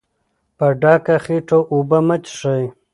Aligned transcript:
په 0.57 0.67
ډکه 0.81 1.15
خېټه 1.23 1.59
اوبه 1.73 1.99
مه 2.07 2.17
څښئ. 2.25 2.63